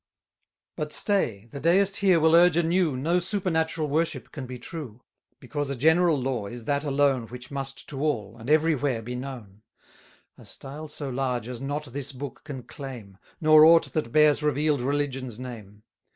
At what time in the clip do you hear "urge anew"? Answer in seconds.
2.33-2.97